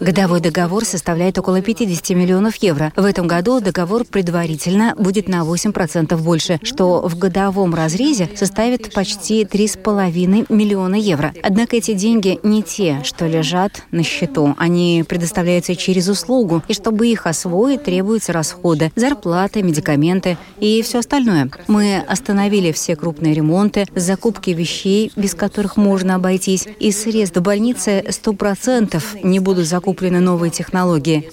Годовой 0.00 0.40
договор 0.40 0.84
составляет 0.86 1.38
около 1.38 1.60
50 1.60 2.16
миллионов 2.16 2.56
евро. 2.56 2.90
В 2.96 3.04
этом 3.04 3.26
году 3.26 3.60
договор 3.60 4.04
предварительно 4.04 4.94
будет 4.96 5.28
на 5.28 5.42
8% 5.42 6.16
больше, 6.16 6.58
что 6.62 7.06
в 7.06 7.18
годовом 7.18 7.74
разрезе 7.74 8.30
составит 8.34 8.94
почти 8.94 9.44
3,5 9.44 10.46
миллиона 10.48 10.94
евро. 10.94 11.34
Однако 11.42 11.76
эти 11.76 11.92
деньги 11.92 12.38
не 12.42 12.62
те, 12.62 13.00
что 13.04 13.26
лежат 13.26 13.82
на 13.90 14.02
счету. 14.02 14.54
Они 14.56 15.04
предоставляются 15.06 15.76
через 15.76 16.08
услугу, 16.08 16.62
и 16.68 16.72
чтобы 16.72 17.08
их 17.08 17.26
освоить, 17.26 17.84
требуются 17.84 18.32
расходы, 18.32 18.90
зарплаты, 18.96 19.62
медикаменты 19.62 20.38
и 20.60 20.80
все 20.80 21.00
остальное. 21.00 21.50
Мы 21.68 21.98
остановили 21.98 22.72
все 22.72 22.96
крупные 22.96 23.34
ремонты, 23.34 23.86
закупки 23.94 24.50
вещей, 24.50 25.12
без 25.14 25.34
которых 25.34 25.76
можно 25.76 26.14
обойтись, 26.14 26.66
из 26.80 27.02
средств 27.02 27.38
больнице 27.56 28.02
100% 28.02 29.02
не 29.22 29.38
будут 29.38 29.64
закуплены 29.64 30.20
новые 30.20 30.50
технологии. 30.50 31.30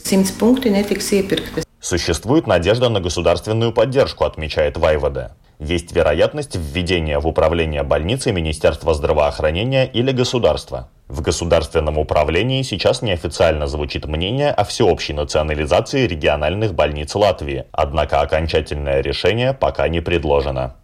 Существует 1.82 2.48
надежда 2.48 2.88
на 2.88 3.01
государственную 3.01 3.74
поддержку, 3.74 4.24
отмечает 4.24 4.77
Вайвода. 4.77 5.36
Есть 5.60 5.92
вероятность 5.94 6.56
введения 6.56 7.20
в 7.20 7.27
управление 7.27 7.84
больницей 7.84 8.32
Министерства 8.32 8.94
здравоохранения 8.94 9.86
или 9.86 10.13
государства. 10.13 10.88
В 11.10 11.22
государственном 11.22 11.98
управлении 11.98 12.62
сейчас 12.62 13.01
неофициально 13.01 13.68
звучит 13.68 14.06
мнение 14.06 14.51
о 14.51 14.63
всеобщей 14.63 15.12
национализации 15.13 16.08
региональных 16.08 16.74
больниц 16.74 17.13
Латвии, 17.15 17.65
однако 17.74 18.22
окончательное 18.22 19.01
решение 19.01 19.53
пока 19.53 19.89
не 19.89 20.00
предложено. 20.00 20.77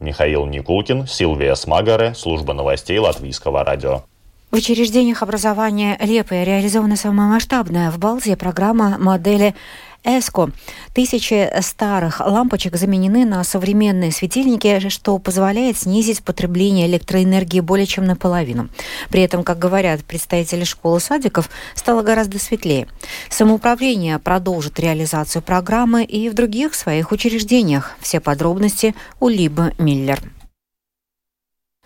Михаил 0.00 0.46
Никулкин, 0.46 1.06
Силвия 1.06 1.54
Смагаре, 1.54 2.14
служба 2.14 2.54
новостей 2.54 2.98
Латвийского 2.98 3.62
радио. 3.64 4.02
В 4.50 4.56
учреждениях 4.56 5.22
образования 5.22 5.96
Лепы 6.00 6.42
реализована 6.42 6.96
самая 6.96 7.28
масштабная 7.28 7.92
в 7.92 7.98
Балзе 7.98 8.36
программа 8.36 8.98
модели 8.98 9.54
ЭСКО. 10.02 10.50
Тысячи 10.92 11.48
старых 11.60 12.18
лампочек 12.18 12.74
заменены 12.74 13.24
на 13.24 13.44
современные 13.44 14.10
светильники, 14.10 14.88
что 14.88 15.18
позволяет 15.18 15.78
снизить 15.78 16.24
потребление 16.24 16.88
электроэнергии 16.88 17.60
более 17.60 17.86
чем 17.86 18.06
наполовину. 18.06 18.70
При 19.08 19.22
этом, 19.22 19.44
как 19.44 19.60
говорят 19.60 20.04
представители 20.04 20.64
школы 20.64 20.98
садиков, 20.98 21.48
стало 21.76 22.02
гораздо 22.02 22.40
светлее. 22.40 22.88
Самоуправление 23.28 24.18
продолжит 24.18 24.80
реализацию 24.80 25.42
программы 25.42 26.02
и 26.02 26.28
в 26.28 26.34
других 26.34 26.74
своих 26.74 27.12
учреждениях. 27.12 27.92
Все 28.00 28.18
подробности 28.18 28.96
у 29.20 29.28
Либы 29.28 29.74
Миллер. 29.78 30.20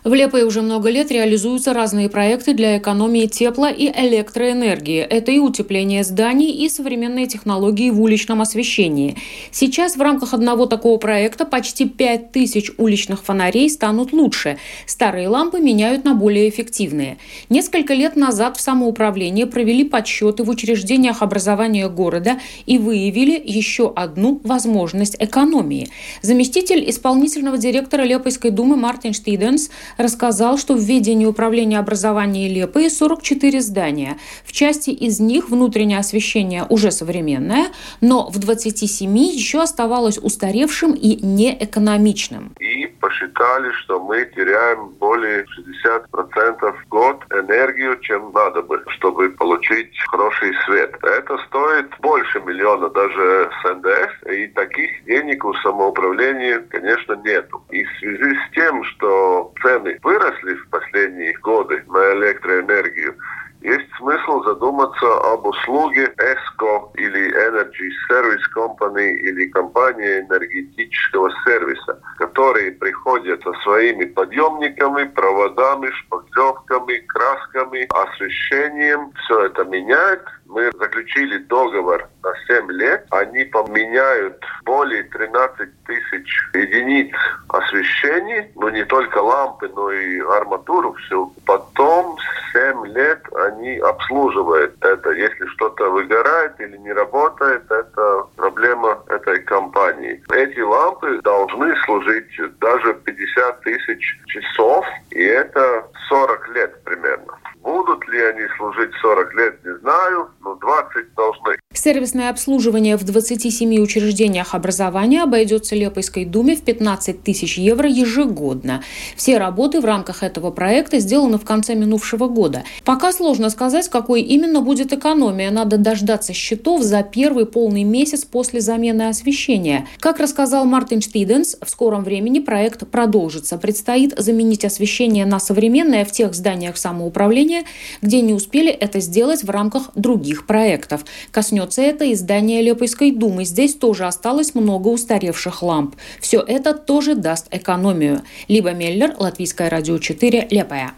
В 0.05 0.13
Лепое 0.13 0.45
уже 0.45 0.61
много 0.61 0.91
лет 0.91 1.09
реализуются 1.09 1.73
разные 1.73 2.09
проекты 2.09 2.53
для 2.53 2.77
экономии 2.77 3.25
тепла 3.25 3.71
и 3.71 3.87
электроэнергии. 3.87 4.99
Это 4.99 5.31
и 5.31 5.39
утепление 5.39 6.03
зданий, 6.03 6.51
и 6.51 6.69
современные 6.69 7.25
технологии 7.25 7.89
в 7.89 7.99
уличном 7.99 8.39
освещении. 8.39 9.17
Сейчас 9.49 9.95
в 9.95 10.01
рамках 10.03 10.35
одного 10.35 10.67
такого 10.67 10.99
проекта 10.99 11.43
почти 11.43 11.89
5000 11.89 12.73
уличных 12.77 13.23
фонарей 13.23 13.67
станут 13.67 14.13
лучше. 14.13 14.59
Старые 14.85 15.27
лампы 15.27 15.59
меняют 15.59 16.03
на 16.05 16.13
более 16.13 16.49
эффективные. 16.49 17.17
Несколько 17.49 17.95
лет 17.95 18.15
назад 18.15 18.57
в 18.57 18.61
самоуправлении 18.61 19.45
провели 19.45 19.83
подсчеты 19.83 20.43
в 20.43 20.49
учреждениях 20.51 21.23
образования 21.23 21.89
города 21.89 22.37
и 22.67 22.77
выявили 22.77 23.41
еще 23.43 23.91
одну 23.95 24.39
возможность 24.43 25.15
экономии. 25.17 25.89
Заместитель 26.21 26.87
исполнительного 26.87 27.57
директора 27.57 28.03
Лепойской 28.03 28.51
думы 28.51 28.75
Мартин 28.75 29.11
Штиденс 29.11 29.71
рассказал, 29.97 30.57
что 30.57 30.73
в 30.73 30.79
ведении 30.79 31.25
управления 31.25 31.79
образования 31.79 32.47
Лепы 32.47 32.89
44 32.89 33.61
здания. 33.61 34.17
В 34.43 34.51
части 34.51 34.89
из 34.89 35.19
них 35.19 35.49
внутреннее 35.49 35.99
освещение 35.99 36.65
уже 36.69 36.91
современное, 36.91 37.67
но 38.01 38.29
в 38.29 38.39
27 38.39 39.17
еще 39.17 39.61
оставалось 39.61 40.17
устаревшим 40.17 40.93
и 40.93 41.17
неэкономичным. 41.25 42.53
И 42.59 42.87
посчитали, 42.99 43.71
что 43.83 43.99
мы 43.99 44.25
теряем 44.35 44.89
более 44.99 45.45
60% 45.45 46.73
в 46.73 46.87
год 46.89 47.23
энергию, 47.31 47.99
чем 48.01 48.31
надо 48.33 48.61
бы, 48.61 48.83
чтобы 48.97 49.29
получить 49.29 49.91
хороший 50.07 50.53
свет. 50.65 50.95
Это 51.01 51.37
стоит 51.47 51.87
больше 51.99 52.39
миллиона 52.41 52.89
даже 52.89 53.49
с 53.61 53.73
НДС, 53.75 54.33
и 54.33 54.47
таких 54.47 55.05
денег 55.05 55.45
у 55.45 55.53
самоуправления, 55.55 56.59
конечно, 56.69 57.13
нету. 57.23 57.63
И 57.69 57.83
в 57.83 57.89
связи 57.99 58.35
с 58.35 58.55
тем, 58.55 58.83
что 58.83 59.53
цены 59.61 59.84
цены 59.85 59.99
выросли 60.03 60.55
в 60.55 60.69
последние 60.69 61.33
годы 61.39 61.83
на 61.87 62.13
электроэнергию, 62.13 63.15
есть 63.61 63.89
смысл 63.97 64.43
задуматься 64.43 65.33
об 65.33 65.45
услуге 65.47 66.13
ESCO 66.17 66.91
или 66.97 67.33
Energy 67.49 67.89
Service 68.07 68.43
Company 68.55 69.13
или 69.13 69.47
компании 69.47 70.19
энергетического 70.19 71.31
сервиса, 71.43 71.99
которые 72.17 72.73
приходят 72.73 73.41
со 73.41 73.53
своими 73.63 74.05
подъемниками, 74.05 75.05
проводами, 75.05 75.89
шпаклевками, 75.89 76.97
красками, 77.07 77.87
освещением. 77.89 79.11
Все 79.23 79.45
это 79.45 79.63
меняет. 79.63 80.23
Мы 80.55 80.71
заключили 80.71 81.37
договор 81.39 82.07
на 82.23 82.33
7 82.47 82.71
лет. 82.71 83.05
Они 83.11 83.43
поменяют 83.43 84.41
более 84.63 85.03
13 85.03 85.69
тысяч 85.83 86.49
единиц 86.53 87.13
освещений, 87.49 88.49
но 88.55 88.69
не 88.69 88.85
только 88.85 89.17
лампы, 89.17 89.69
но 89.75 89.91
и 89.91 90.21
арматуру, 90.21 90.93
все. 90.93 91.29
Потом 91.45 92.17
7 92.53 92.85
лет 92.87 93.21
они 93.33 93.79
обслуживают 93.79 94.73
это. 94.79 95.11
Если 95.11 95.45
что-то 95.47 95.89
выгорает 95.89 96.57
или 96.61 96.77
не 96.77 96.93
работает, 96.93 97.69
это 97.69 98.23
проблема 98.37 99.03
этой 99.09 99.41
компании. 99.41 100.23
Эти 100.31 100.61
лампы 100.61 101.19
должны 101.21 101.75
служить 101.83 102.31
даже 102.61 102.93
50 102.93 103.59
тысяч 103.59 104.19
часов, 104.27 104.85
и 105.11 105.21
это 105.21 105.85
40 106.07 106.47
лет 106.55 106.83
примерно. 106.85 107.33
Будут 107.65 108.07
ли 108.07 108.21
они 108.21 108.47
служить 108.57 108.93
40 109.01 109.33
лет, 109.33 109.65
не 109.65 109.73
знаю, 109.79 110.29
но 110.45 110.55
20 110.55 111.15
должны. 111.15 111.57
Сервисное 111.73 112.29
обслуживание 112.29 112.95
в 112.97 113.03
27 113.03 113.79
учреждениях 113.81 114.55
образования 114.55 115.23
обойдется 115.23 115.75
Лепойской 115.75 116.23
думе 116.23 116.55
в 116.55 116.61
15 116.61 117.21
тысяч 117.23 117.57
евро 117.57 117.89
ежегодно. 117.89 118.81
Все 119.17 119.37
работы 119.37 119.81
в 119.81 119.85
рамках 119.85 120.23
этого 120.23 120.51
проекта 120.51 120.99
сделаны 120.99 121.37
в 121.37 121.43
конце 121.43 121.75
минувшего 121.75 122.27
года. 122.27 122.63
Пока 122.85 123.11
сложно 123.11 123.49
сказать, 123.49 123.89
какой 123.89 124.21
именно 124.21 124.61
будет 124.61 124.93
экономия. 124.93 125.51
Надо 125.51 125.77
дождаться 125.77 126.31
счетов 126.33 126.81
за 126.81 127.03
первый 127.03 127.45
полный 127.45 127.83
месяц 127.83 128.23
после 128.23 128.61
замены 128.61 129.09
освещения. 129.09 129.87
Как 129.99 130.19
рассказал 130.19 130.65
Мартин 130.65 131.01
Штиденс, 131.01 131.57
в 131.61 131.69
скором 131.69 132.03
времени 132.03 132.39
проект 132.39 132.87
продолжится. 132.87 133.57
Предстоит 133.57 134.13
заменить 134.17 134.63
освещение 134.63 135.25
на 135.25 135.39
современное 135.39 136.05
в 136.05 136.11
тех 136.11 136.33
зданиях 136.35 136.77
самоуправления, 136.77 137.63
где 138.01 138.21
не 138.21 138.33
успели 138.33 138.69
это 138.69 138.99
сделать 138.99 139.43
в 139.43 139.49
рамках 139.49 139.89
других 139.95 140.34
проектов. 140.43 141.05
Коснется 141.31 141.81
это 141.81 142.11
издания 142.11 142.61
Лепойской 142.61 143.11
думы. 143.11 143.45
Здесь 143.45 143.75
тоже 143.75 144.05
осталось 144.05 144.55
много 144.55 144.89
устаревших 144.89 145.63
ламп. 145.63 145.95
Все 146.19 146.41
это 146.41 146.73
тоже 146.73 147.15
даст 147.15 147.47
экономию. 147.51 148.23
Либо 148.47 148.71
Меллер, 148.71 149.15
Латвийское 149.17 149.69
радио 149.69 149.97
4, 149.97 150.47
Лепая. 150.51 150.93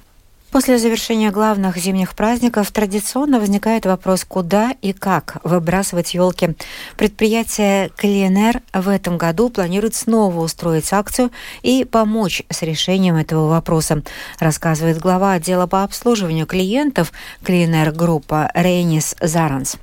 После 0.51 0.77
завершения 0.77 1.29
главных 1.29 1.75
зимних 1.75 2.15
праздников 2.15 2.71
традиционно 2.71 3.39
возникает 3.39 3.85
вопрос, 3.85 4.23
куда 4.23 4.71
и 4.81 4.93
как 4.93 5.37
выбрасывать 5.43 6.13
елки. 6.13 6.55
Предприятие 6.97 7.89
КЛНР 7.97 8.61
в 8.73 8.87
этом 8.87 9.17
году 9.17 9.49
планирует 9.49 9.93
снова 9.93 10.39
устроить 10.39 10.91
акцию 10.93 11.31
и 11.63 11.83
помочь 11.83 12.43
с 12.49 12.61
решением 12.61 13.15
этого 13.15 13.49
вопроса, 13.49 14.03
рассказывает 14.39 14.99
глава 14.99 15.33
отдела 15.33 15.67
по 15.67 15.83
обслуживанию 15.83 16.47
клиентов 16.47 17.11
КЛНР 17.43 17.91
группа 17.91 18.49
Рейнис 18.53 19.15
Заранс. 19.19 19.77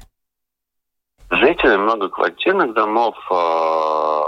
Жители 1.31 1.77
многоквартирных 1.77 2.73
домов 2.75 3.17
э, 3.31 4.23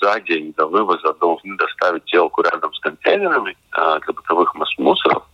за 0.00 0.20
день 0.20 0.54
до 0.56 0.66
вывоза 0.66 1.12
должны 1.20 1.56
доставить 1.56 2.10
елку 2.12 2.42
рядом 2.42 2.72
с 2.72 2.80
контейнерами 2.80 3.56
э, 3.76 4.00
для 4.04 4.12
бытовых 4.14 4.54
мусоров 4.78 5.24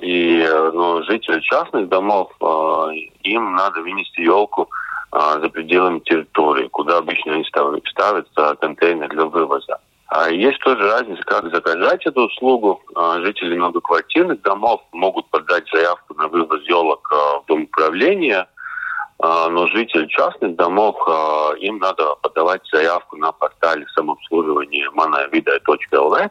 и 0.00 0.48
ну, 0.72 1.02
жители 1.04 1.40
частных 1.40 1.88
домов, 1.88 2.30
а, 2.40 2.90
им 3.22 3.54
надо 3.54 3.80
вынести 3.82 4.20
елку 4.20 4.68
а, 5.12 5.38
за 5.40 5.48
пределами 5.48 6.00
территории, 6.00 6.68
куда 6.68 6.98
обычно 6.98 7.34
они 7.34 7.44
ставят, 7.44 7.86
ставят 8.28 8.58
контейнер 8.60 9.08
для 9.08 9.24
вывоза. 9.26 9.78
А 10.08 10.30
есть 10.30 10.58
тоже 10.60 10.82
разница, 10.90 11.22
как 11.24 11.50
заказать 11.54 12.06
эту 12.06 12.22
услугу. 12.22 12.80
Жители 13.18 13.56
многоквартирных 13.56 14.40
домов 14.40 14.80
могут 14.92 15.28
подать 15.28 15.64
заявку 15.70 16.14
на 16.14 16.28
вывоз 16.28 16.62
елок 16.62 17.06
в 17.10 17.44
Дом 17.46 17.64
управления, 17.64 18.48
но 19.18 19.66
жители 19.66 20.06
частных 20.06 20.56
домов, 20.56 20.96
им 21.58 21.76
надо 21.76 22.14
подавать 22.22 22.62
заявку 22.72 23.18
на 23.18 23.32
портале 23.32 23.84
самообслуживания 23.94 24.90
manavida.lv 24.92 26.30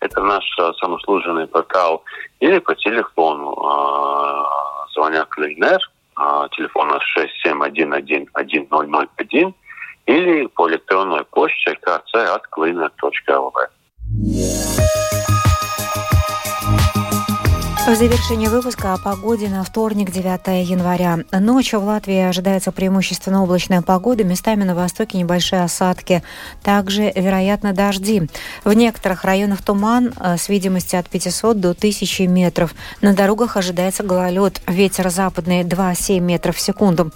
это 0.00 0.22
наш 0.22 0.44
а, 0.58 0.72
самослуженный 0.74 1.46
портал, 1.46 2.02
или 2.40 2.58
по 2.58 2.74
телефону 2.74 3.52
э, 3.52 4.44
звонят 4.94 5.28
Клейнер, 5.28 5.78
э, 6.18 6.48
телефона 6.56 6.98
67111001, 7.44 9.54
или 10.06 10.46
по 10.46 10.68
электронной 10.68 11.24
почте 11.24 11.78
kc 11.84 12.26
В 17.88 17.94
завершении 17.94 18.48
выпуска 18.48 18.92
о 18.92 18.98
погоде 18.98 19.48
на 19.48 19.64
вторник, 19.64 20.10
9 20.10 20.68
января. 20.68 21.20
Ночью 21.32 21.80
в 21.80 21.84
Латвии 21.84 22.18
ожидается 22.18 22.70
преимущественно 22.70 23.42
облачная 23.42 23.80
погода, 23.80 24.24
местами 24.24 24.62
на 24.62 24.74
востоке 24.74 25.16
небольшие 25.16 25.62
осадки. 25.62 26.22
Также, 26.62 27.10
вероятно, 27.16 27.72
дожди. 27.72 28.28
В 28.62 28.74
некоторых 28.74 29.24
районах 29.24 29.62
туман 29.62 30.12
э, 30.20 30.36
с 30.36 30.50
видимостью 30.50 31.00
от 31.00 31.08
500 31.08 31.60
до 31.60 31.70
1000 31.70 32.26
метров. 32.26 32.74
На 33.00 33.14
дорогах 33.14 33.56
ожидается 33.56 34.02
гололед. 34.02 34.60
Ветер 34.66 35.08
западный 35.08 35.62
2,7 35.62 36.20
метров 36.20 36.56
в 36.56 36.60
секунду. 36.60 37.10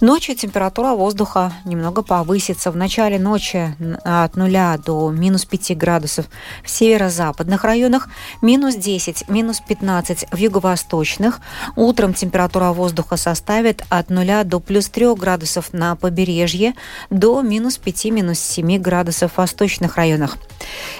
Ночью 0.00 0.34
температура 0.34 0.96
воздуха 0.96 1.52
немного 1.64 2.02
повысится. 2.02 2.72
В 2.72 2.76
начале 2.76 3.20
ночи 3.20 3.76
от 4.02 4.34
0 4.34 4.78
до 4.84 5.08
минус 5.12 5.44
5 5.44 5.78
градусов. 5.78 6.26
В 6.64 6.68
северо-западных 6.68 7.62
районах 7.62 8.08
минус 8.42 8.74
10, 8.74 9.28
минус 9.28 9.60
15 9.60 10.15
13 10.16 10.28
в 10.30 10.36
юго-восточных. 10.36 11.40
Утром 11.76 12.14
температура 12.14 12.72
воздуха 12.72 13.16
составит 13.16 13.82
от 13.88 14.10
0 14.10 14.44
до 14.44 14.60
плюс 14.60 14.88
3 14.88 15.14
градусов 15.14 15.72
на 15.72 15.96
побережье, 15.96 16.74
до 17.10 17.42
минус 17.42 17.78
5, 17.78 18.06
минус 18.06 18.38
7 18.38 18.78
градусов 18.78 19.32
в 19.32 19.38
восточных 19.38 19.96
районах. 19.96 20.36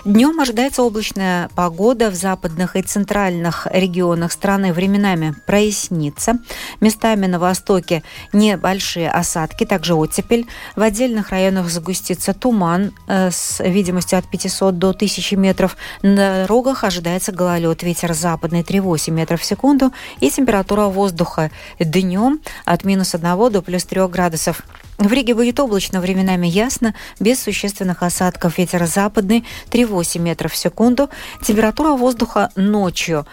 Днем 0.05 0.39
ожидается 0.41 0.83
облачная 0.83 1.49
погода 1.55 2.11
в 2.11 2.15
западных 2.15 2.77
и 2.77 2.83
центральных 2.83 3.67
регионах 3.71 4.33
страны. 4.33 4.73
Временами 4.73 5.35
прояснится. 5.47 6.39
Местами 6.81 7.27
на 7.27 7.39
востоке 7.39 8.03
небольшие 8.33 9.11
осадки, 9.11 9.65
также 9.65 9.95
оттепель. 9.95 10.47
В 10.77 10.83
отдельных 10.83 11.31
районах 11.31 11.71
загустится 11.71 12.35
туман 12.35 12.93
э, 13.09 13.31
с 13.31 13.63
видимостью 13.63 14.19
от 14.19 14.31
500 14.31 14.79
до 14.79 14.91
1000 14.91 15.37
метров. 15.37 15.77
На 16.03 16.43
дорогах 16.43 16.85
ожидается 16.85 17.33
гололед. 17.33 17.83
Ветер 17.83 18.13
западный 18.13 18.63
3,8 18.63 19.06
метров 19.11 19.41
в 19.41 19.45
секунду. 19.45 19.93
И 20.21 20.31
температура 20.31 20.87
воздуха 20.87 21.51
днем 21.79 22.41
от 22.65 22.85
минус 22.85 23.15
1 23.15 23.53
до 23.53 23.63
плюс 23.63 23.85
3 23.85 24.09
градусов. 24.09 24.63
В 24.99 25.13
Риге 25.13 25.35
будет 25.35 25.61
облачно, 25.61 26.01
временами 26.01 26.47
ясно, 26.47 26.95
без 27.21 27.43
существенных 27.43 28.03
осадков. 28.03 28.57
Ветер 28.57 28.87
западный 28.87 29.45
3,8 29.71 30.19
метров 30.21 30.53
в 30.53 30.57
секунду. 30.57 31.11
Температура 31.43 31.91
воздуха 31.91 32.51
ночью. 32.57 33.27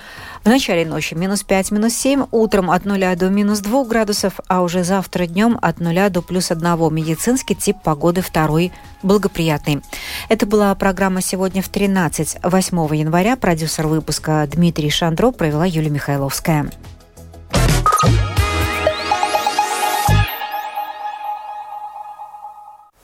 В 0.44 0.50
начале 0.50 0.86
ночи 0.86 1.14
минус 1.14 1.44
5, 1.44 1.72
минус 1.72 1.94
7, 1.94 2.26
утром 2.32 2.70
от 2.70 2.84
0 2.84 3.16
до 3.16 3.30
минус 3.30 3.60
2 3.60 3.86
градусов, 3.86 4.42
а 4.50 4.62
уже 4.62 4.84
завтра 4.84 5.26
днем 5.26 5.58
от 5.62 5.80
0 5.80 6.10
до 6.10 6.22
плюс 6.22 6.52
1. 6.52 6.94
Медицинский 6.94 7.56
тип 7.56 7.78
погоды 7.82 8.22
второй 8.22 8.74
благоприятный. 9.04 9.82
Это 10.28 10.46
была 10.46 10.76
программа 10.76 11.22
«Сегодня 11.22 11.62
в 11.62 11.72
13». 11.72 12.40
8 12.44 12.96
января 12.96 13.38
продюсер 13.38 13.88
выпуска 13.88 14.46
Дмитрий 14.52 14.90
Шандро 14.90 15.32
провела 15.32 15.66
Юлия 15.66 15.90
Михайловская. 15.90 16.70